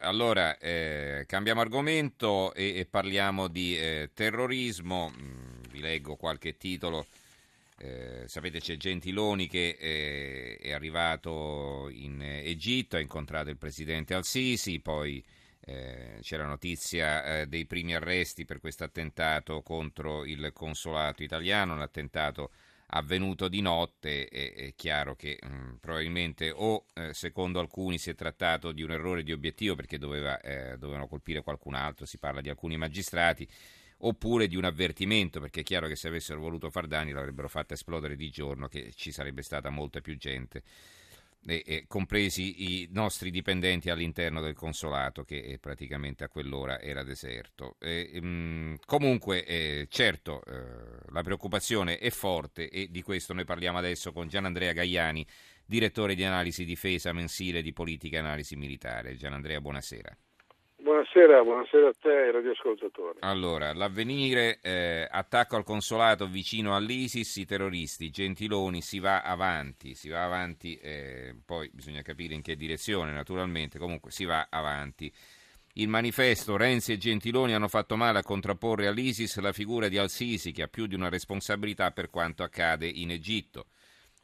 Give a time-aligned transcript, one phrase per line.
[0.00, 5.10] allora eh, cambiamo argomento e, e parliamo di eh, terrorismo.
[5.10, 7.06] Mm, vi leggo qualche titolo.
[7.80, 14.80] Eh, sapete c'è Gentiloni che eh, è arrivato in Egitto, ha incontrato il presidente Al-Sisi,
[14.80, 15.24] poi
[15.60, 21.74] eh, c'è la notizia eh, dei primi arresti per questo attentato contro il consolato italiano,
[21.74, 22.50] un attentato
[22.90, 28.10] avvenuto di notte, è, è chiaro che mh, mm, probabilmente o eh, secondo alcuni si
[28.10, 32.18] è trattato di un errore di obiettivo perché doveva, eh, dovevano colpire qualcun altro, si
[32.18, 33.46] parla di alcuni magistrati,
[33.98, 37.74] oppure di un avvertimento perché è chiaro che se avessero voluto far danni l'avrebbero fatta
[37.74, 40.62] esplodere di giorno, che ci sarebbe stata molta più gente
[41.46, 47.76] e, e compresi i nostri dipendenti all'interno del consolato che praticamente a quell'ora era deserto.
[47.80, 53.44] E, mh, mm, comunque, eh, certo, eh, la preoccupazione è forte e di questo noi
[53.44, 55.26] parliamo adesso con Gianandrea Gaiani,
[55.64, 59.16] direttore di analisi difesa mensile di politica e analisi militare.
[59.16, 60.16] Gianandrea, buonasera.
[60.88, 63.18] Buonasera, buonasera a te e radioascoltatori.
[63.20, 70.08] Allora, l'avvenire, eh, attacco al consolato vicino all'ISIS, i terroristi, Gentiloni, si va avanti, si
[70.08, 75.12] va avanti, eh, poi bisogna capire in che direzione naturalmente, comunque si va avanti.
[75.74, 80.52] Il manifesto Renzi e Gentiloni hanno fatto male a contrapporre all'ISIS la figura di Al-Sisi
[80.52, 83.66] che ha più di una responsabilità per quanto accade in Egitto,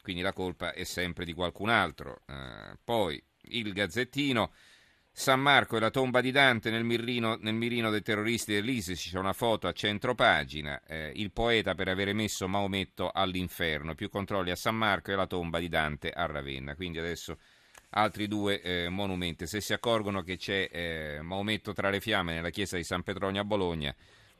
[0.01, 2.21] quindi la colpa è sempre di qualcun altro.
[2.27, 4.51] Eh, poi il Gazzettino...
[5.17, 9.17] San Marco e la tomba di Dante nel mirino, nel mirino dei terroristi dell'ISIS, c'è
[9.17, 14.51] una foto a centro pagina, eh, il poeta per avere messo Maometto all'inferno, più controlli
[14.51, 16.75] a San Marco e la tomba di Dante a Ravenna.
[16.75, 17.37] Quindi adesso
[17.91, 19.47] altri due eh, monumenti.
[19.47, 23.39] Se si accorgono che c'è eh, Maometto tra le fiamme nella chiesa di San Petronio
[23.39, 23.95] a Bologna,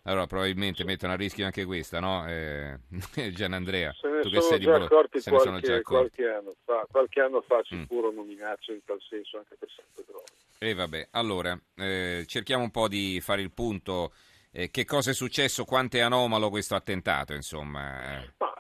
[0.08, 2.28] allora probabilmente mettono a rischio anche questa, no?
[2.28, 2.78] Eh,
[3.34, 6.22] Gian Andrea, se ne tu che sei di Bologna, se ne sono già accorti.
[6.22, 8.16] Qualche anno fa, qualche anno fa sicuro mm.
[8.16, 10.24] nominacce in tal senso anche per San Petronio.
[10.60, 14.14] E eh vabbè, allora, eh, cerchiamo un po' di fare il punto.
[14.52, 15.66] Eh, che cosa è successo?
[15.66, 18.24] Quanto è anomalo questo attentato, insomma?
[18.38, 18.54] Ma,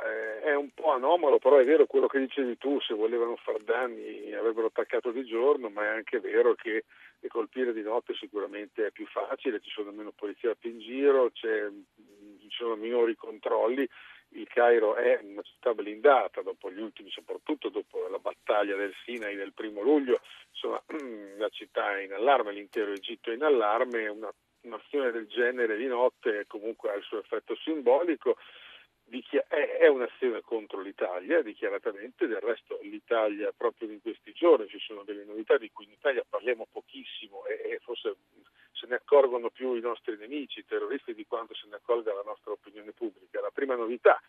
[0.65, 4.67] un po' anomalo, però è vero quello che dicevi tu, se volevano far danni avrebbero
[4.67, 6.83] attaccato di giorno, ma è anche vero che
[7.27, 11.47] colpire di notte sicuramente è più facile, ci sono meno poliziotti in giro, ci
[12.49, 13.87] sono minori controlli
[14.35, 19.35] il Cairo è una città blindata dopo gli ultimi, soprattutto dopo la battaglia del Sinai
[19.35, 20.19] del primo luglio,
[20.51, 20.81] insomma
[21.37, 25.87] la città è in allarme, l'intero Egitto è in allarme, una, un'azione del genere di
[25.87, 28.37] notte comunque ha il suo effetto simbolico,
[29.47, 35.23] è un'azione contro l'Italia, dichiaratamente, del resto l'Italia proprio in questi giorni ci sono delle
[35.23, 38.15] novità di cui in Italia parliamo pochissimo e forse
[38.71, 42.23] se ne accorgono più i nostri nemici, i terroristi, di quanto se ne accorga la
[42.25, 43.41] nostra opinione pubblica.
[43.41, 44.21] La prima novità,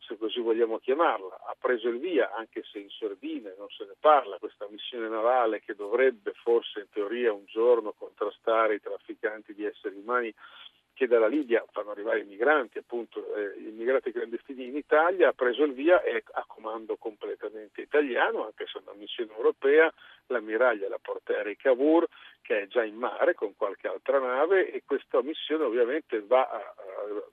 [0.00, 3.94] se così vogliamo chiamarla, ha preso il via, anche se in sordine non se ne
[3.98, 9.64] parla, questa missione navale che dovrebbe forse in teoria un giorno contrastare i trafficanti di
[9.64, 10.34] esseri umani
[10.94, 15.64] che dalla Libia fanno arrivare i migranti, appunto eh, immigrati clandestini in Italia, ha preso
[15.64, 19.92] il via e a comando completamente italiano, anche se è una missione europea,
[20.26, 22.06] l'ammiraglia la porta Eric Cavour,
[22.40, 26.56] che è già in mare con qualche altra nave e questa missione ovviamente va a,
[26.56, 26.74] a,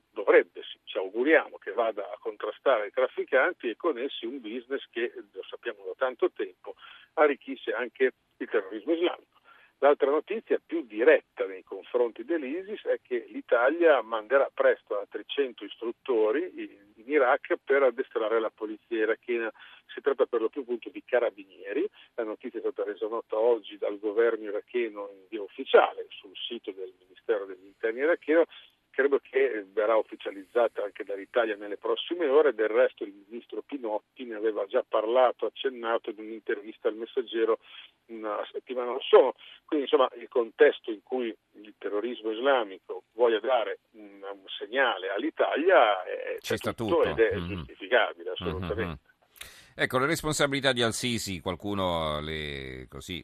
[0.10, 5.14] dovrebbe, ci auguriamo, che vada a contrastare i trafficanti e con essi un business che,
[5.32, 6.76] lo sappiamo da tanto tempo,
[7.14, 9.41] arricchisce anche il terrorismo islamico.
[9.84, 16.54] L'altra notizia più diretta nei confronti dell'ISIS è che l'Italia manderà presto altri 100 istruttori
[16.98, 19.52] in Iraq per addestrare la polizia irachena.
[19.88, 21.90] Si tratta per lo più appunto di carabinieri.
[22.14, 26.70] La notizia è stata resa nota oggi dal governo iracheno in via ufficiale sul sito
[26.72, 28.46] del Ministero degli Interni iracheno
[28.92, 34.36] credo che verrà ufficializzata anche dall'Italia nelle prossime ore, del resto il ministro Pinotti ne
[34.36, 37.60] aveva già parlato, accennato in un'intervista al messaggero
[38.12, 39.34] una settimana or
[39.66, 46.04] quindi insomma il contesto in cui il terrorismo islamico voglia dare un, un segnale all'Italia
[46.04, 47.48] è, C'è tutto ed è mm-hmm.
[47.48, 48.84] giustificabile assolutamente.
[48.84, 48.94] Mm-hmm.
[49.74, 53.24] Ecco, le responsabilità di Al-Sisi, qualcuno le, così,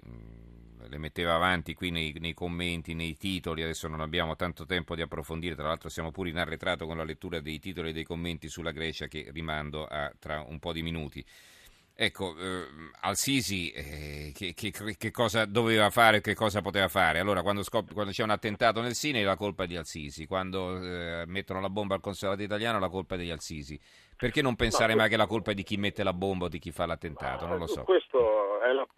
[0.87, 5.01] le metteva avanti qui nei, nei, commenti, nei titoli, adesso non abbiamo tanto tempo di
[5.01, 8.47] approfondire, tra l'altro siamo pure in arretrato con la lettura dei titoli e dei commenti
[8.47, 11.23] sulla Grecia che rimando a tra un po' di minuti.
[11.99, 12.67] Ecco, eh,
[13.01, 17.17] Al-Sisi eh, che, che, che, cosa doveva fare e che cosa poteva fare?
[17.17, 20.79] Allora, quando, scop- quando, c'è un attentato nel Sinai la colpa è di Al-Sisi, quando
[20.79, 23.79] eh, mettono la bomba al consolato italiano la colpa è degli Al-Sisi.
[24.15, 26.49] Perché non pensare no, mai che la colpa è di chi mette la bomba o
[26.49, 27.47] di chi fa l'attentato?
[27.47, 27.81] Non lo so.
[27.83, 28.36] Questo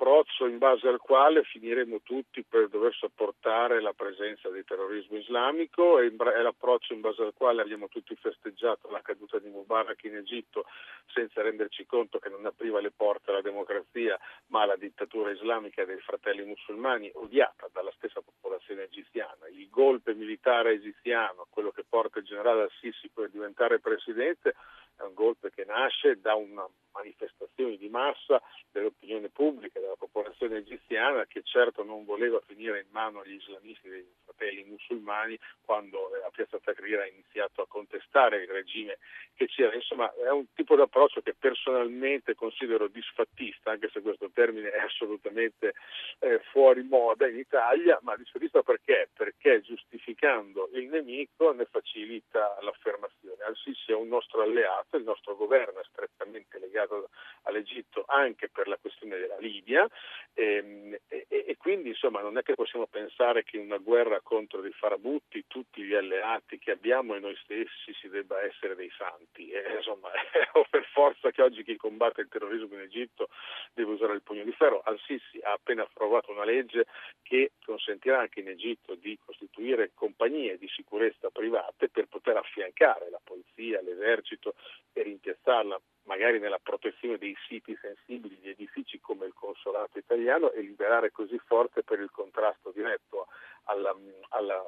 [0.09, 5.99] l'approccio in base al quale finiremo tutti per dover sopportare la presenza del terrorismo islamico
[5.99, 10.65] è l'approccio in base al quale abbiamo tutti festeggiato la caduta di Mubarak in Egitto
[11.13, 14.17] senza renderci conto che non apriva le porte alla democrazia
[14.47, 19.47] ma alla dittatura islamica dei fratelli musulmani odiata dalla stessa popolazione egiziana.
[19.47, 24.55] Il golpe militare egiziano, quello che porta il generale Al-Sisi per diventare presidente,
[24.97, 28.41] è un golpe che nasce da una manifestazione di massa
[28.71, 34.05] dell'opinione pubblica, della popolazione egiziana che certo non voleva finire in mano agli islamisti dei
[34.23, 38.97] fratelli musulmani quando a Piazza Tahrir ha iniziato a contestare il regime
[39.35, 39.73] che c'era.
[39.73, 44.79] Insomma è un tipo di approccio che personalmente considero disfattista, anche se questo termine è
[44.79, 45.73] assolutamente
[46.19, 49.09] eh, fuori moda in Italia, ma disfattista perché?
[49.13, 53.43] Perché giustificando il nemico ne facilita l'affermazione.
[53.43, 56.48] Al-Sisi è un nostro alleato, il nostro governo è strettamente
[56.79, 57.09] legato
[57.43, 59.87] all'Egitto anche per la questione della Libia
[60.33, 64.21] ehm, e, e, e, quindi insomma non è che possiamo pensare che in una guerra
[64.21, 68.91] contro dei farabutti tutti gli alleati che abbiamo e noi stessi si debba essere dei
[68.97, 69.49] santi.
[69.49, 70.09] E, insomma,
[70.53, 73.29] o per forza che oggi chi combatte il terrorismo in Egitto
[73.73, 74.81] deve usare il pugno di ferro.
[74.83, 76.85] Al-Sisi ha appena approvato una legge
[77.21, 83.19] che consentirà anche in Egitto di costituire compagnie di sicurezza private per poter affiancare la
[83.23, 84.55] polizia, l'esercito
[84.93, 90.61] e rimpiazzarla magari nella protezione dei siti sensibili di edifici come il consolato italiano e
[90.61, 93.27] liberare così forze per il contrasto diretto
[93.65, 93.95] alla,
[94.29, 94.61] alla,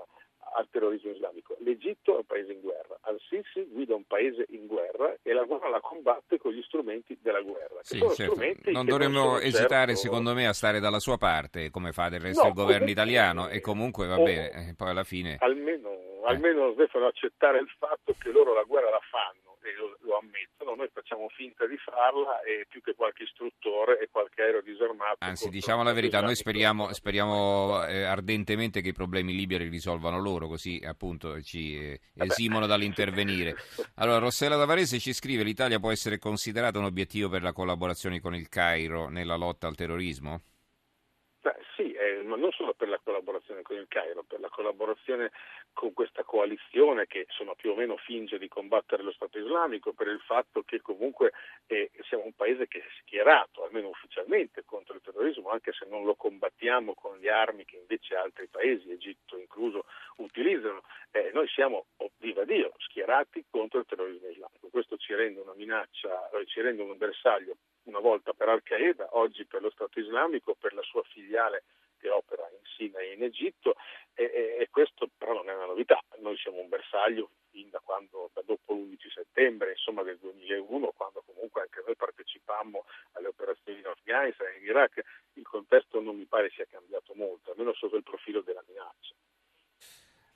[0.53, 1.55] al terrorismo islamico.
[1.59, 5.69] L'Egitto è un paese in guerra, Al-Sisi guida un paese in guerra e la guerra
[5.69, 7.79] la combatte con gli strumenti della guerra.
[7.81, 8.71] Sì, certo.
[8.71, 10.01] Non dovremmo non esitare, certo...
[10.01, 13.47] secondo me, a stare dalla sua parte, come fa del resto no, il governo italiano,
[13.47, 15.37] e comunque va bene, eh, poi alla fine...
[15.39, 20.17] Almeno, almeno devono accettare il fatto che loro la guerra la fanno e lo, lo,
[20.17, 25.17] ammettono, noi facciamo finta di farla e più che qualche istruttore e qualche aereo disarmato.
[25.19, 30.47] Anzi, diciamo la verità, noi speriamo, speriamo eh, ardentemente che i problemi liberi risolvano loro,
[30.47, 33.55] così appunto ci eh, esimono dall'intervenire.
[33.95, 38.35] Allora, Rossella Davarese ci scrive: l'Italia può essere considerata un obiettivo per la collaborazione con
[38.35, 40.43] il Cairo nella lotta al terrorismo?
[41.81, 45.31] Sì, eh, ma non solo per la collaborazione con il Cairo, per la collaborazione
[45.73, 50.05] con questa coalizione che insomma, più o meno finge di combattere lo Stato islamico, per
[50.05, 51.31] il fatto che comunque
[51.65, 56.05] eh, siamo un paese che è schierato, almeno ufficialmente, contro il terrorismo, anche se non
[56.05, 59.85] lo combattiamo con le armi che invece altri paesi, Egitto incluso,
[60.17, 60.83] utilizzano.
[61.09, 64.69] Eh, noi siamo, oh, viva Dio, schierati contro il terrorismo islamico.
[64.69, 69.45] Questo ci rende una minaccia, eh, ci rende un bersaglio una volta per Al-Qaeda, oggi
[69.45, 71.63] per lo Stato islamico, per la sua filiale
[71.97, 73.75] che opera in Sinai e in Egitto
[74.15, 77.79] e, e, e, questo però non è una novità, noi siamo un bersaglio fin da,
[77.79, 83.79] quando, da dopo l'11 settembre insomma, del 2001 quando comunque anche noi partecipammo alle operazioni
[83.79, 85.01] in Afghanistan e in Iraq,
[85.33, 88.50] il contesto non mi pare sia cambiato molto, almeno sotto il profilo minaccia.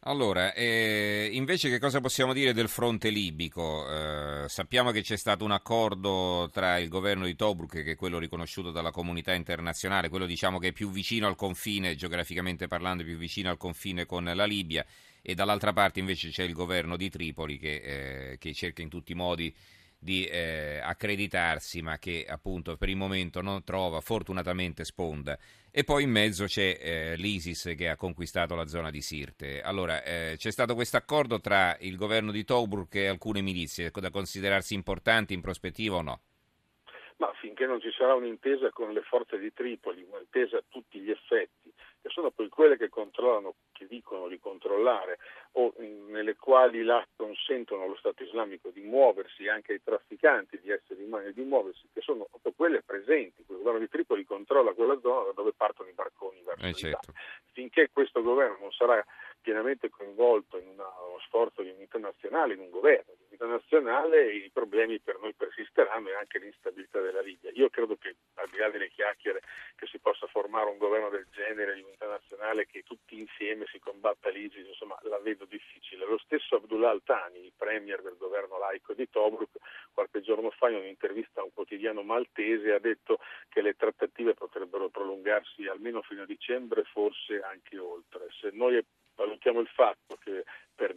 [0.07, 3.89] Allora, eh, invece che cosa possiamo dire del fronte libico?
[3.89, 8.19] Eh, sappiamo che c'è stato un accordo tra il governo di Tobruk, che è quello
[8.19, 13.17] riconosciuto dalla comunità internazionale, quello diciamo che è più vicino al confine, geograficamente parlando, più
[13.17, 14.85] vicino al confine con la Libia,
[15.23, 19.13] e dall'altra parte invece c'è il governo di Tripoli che, eh, che cerca in tutti
[19.13, 19.51] i modi
[20.05, 25.37] di eh, accreditarsi, ma che appunto per il momento non trova fortunatamente sponda.
[25.71, 29.61] E poi in mezzo c'è eh, l'ISIS che ha conquistato la zona di Sirte.
[29.61, 34.11] Allora, eh, c'è stato questo accordo tra il governo di Tobruk e alcune milizie, da
[34.11, 36.21] considerarsi importanti in prospettiva o no?
[37.17, 41.09] Ma finché non ci sarà un'intesa con le forze di Tripoli, un'intesa a tutti gli
[41.09, 41.71] effetti,
[42.01, 45.19] che sono poi quelle che controllano, che dicono di controllare,
[45.53, 51.03] o nelle quali là consentono allo Stato islamico di muoversi, anche ai trafficanti di esseri
[51.03, 53.41] umani di muoversi, che sono quelle presenti.
[53.47, 57.13] Il governo di Tripoli controlla quella zona da dove partono i barconi verso eh certo.
[57.53, 59.03] Finché questo governo non sarà
[59.39, 63.13] pienamente coinvolto in uno sforzo di unità nazionale, in un governo
[63.45, 67.51] unità nazionale, i problemi per noi persisteranno e anche l'instabilità della Libia.
[67.53, 69.41] Io credo che al di là delle chiacchiere
[69.75, 73.79] che si possa formare un governo del genere di unità nazionale che tutti insieme si
[73.79, 76.05] combatta l'ISIS, insomma la vedo difficile.
[76.05, 79.57] Lo stesso Abdullah Al-Tani, il premier del governo laico di Tobruk,
[79.93, 84.89] qualche giorno fa in un'intervista a un quotidiano maltese ha detto che le trattative potrebbero
[84.89, 88.27] prolungarsi almeno fino a dicembre, forse anche oltre.
[88.39, 88.83] Se noi
[89.15, 90.04] valutiamo il fatto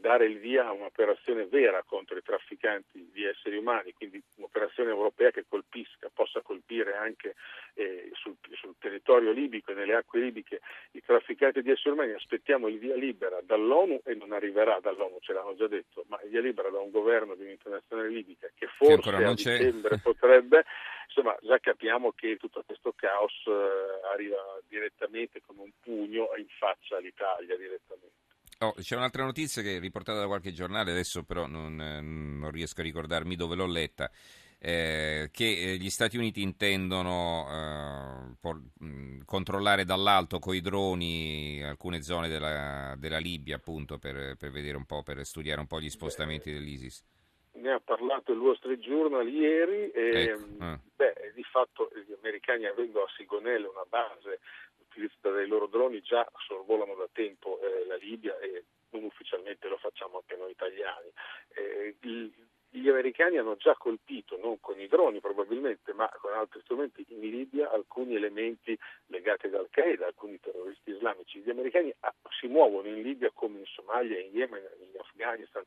[0.09, 5.31] dare il via a un'operazione vera contro i trafficanti di esseri umani, quindi un'operazione europea
[5.31, 7.35] che colpisca, possa colpire anche
[7.75, 10.61] eh, sul, sul, territorio libico e nelle acque libiche
[10.93, 15.35] i trafficanti di esseri umani, aspettiamo il via libera dall'ONU e non arriverà dall'ONU, ce
[15.35, 19.11] l'hanno già detto, ma il via libera da un governo di un'internazionale libica che forse
[19.11, 20.65] a dicembre potrebbe,
[21.07, 26.97] insomma già capiamo che tutto questo caos eh, arriva direttamente con un pugno in faccia
[26.97, 28.27] all'Italia direttamente.
[28.61, 32.81] Oh, c'è un'altra notizia che è riportata da qualche giornale, adesso però non, non riesco
[32.81, 34.11] a ricordarmi dove l'ho letta
[34.61, 41.62] eh, che eh, gli Stati Uniti intendono eh, por, mh, controllare dall'alto con i droni
[41.62, 45.81] alcune zone della, della Libia, appunto, per, per, vedere un po', per studiare un po'
[45.81, 47.05] gli spostamenti dell'ISIS.
[47.53, 50.47] Ne ha parlato il Wall Street Journal ieri e ecco.
[50.59, 50.79] ah.
[50.97, 54.41] beh, di fatto gli americani avendo a Sigonelle una base
[54.88, 59.76] utilizzata dai loro droni già sorvolano da tempo eh, la Libia e non ufficialmente lo
[59.76, 61.11] facciamo anche noi italiani.
[61.54, 62.33] Eh, il,
[62.71, 67.21] gli americani hanno già colpito, non con i droni probabilmente, ma con altri strumenti in
[67.21, 71.40] Libia alcuni elementi legati ad Al-Qaeda, alcuni terroristi islamici.
[71.40, 75.62] Gli americani ah, si muovono in Libia come in Somalia, in Yemen, in Afghanistan,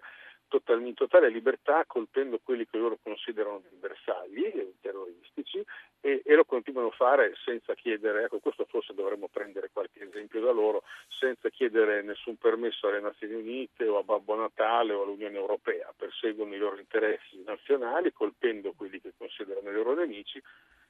[0.86, 5.64] in totale libertà colpendo quelli che loro considerano dei bersagli terroristici
[6.12, 10.42] e, e, lo continuano a fare senza chiedere, ecco questo forse dovremmo prendere qualche esempio
[10.42, 15.38] da loro, senza chiedere nessun permesso alle Nazioni Unite o a Babbo Natale o all'Unione
[15.38, 20.42] Europea, perseguono i loro interessi nazionali colpendo quelli che considerano i loro nemici,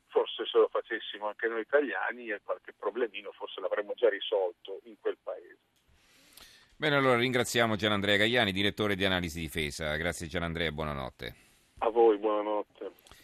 [0.07, 5.17] forse se lo facessimo anche noi italiani qualche problemino forse l'avremmo già risolto in quel
[5.21, 5.57] paese.
[6.75, 9.95] Bene, allora ringraziamo Gianandrea Gagliani, direttore di analisi difesa.
[9.97, 11.35] Grazie Gianandrea e buonanotte.
[11.79, 13.00] A voi, buonanotte.